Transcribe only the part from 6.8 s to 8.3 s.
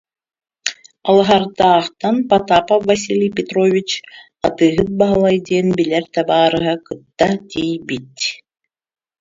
кытта тиийбит